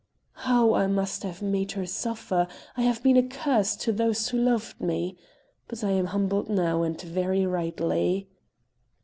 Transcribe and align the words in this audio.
"How 0.47 0.73
I 0.73 0.87
must 0.87 1.21
have 1.21 1.43
made 1.43 1.73
her 1.73 1.85
suffer! 1.85 2.47
I 2.75 2.81
have 2.81 3.03
been 3.03 3.17
a 3.17 3.21
curse 3.21 3.75
to 3.75 3.91
those 3.91 4.29
who 4.29 4.37
loved 4.39 4.81
me. 4.81 5.15
But 5.67 5.83
I 5.83 5.91
am 5.91 6.07
humbled 6.07 6.49
now, 6.49 6.81
and 6.81 6.99
very 6.99 7.45
rightly." 7.45 8.27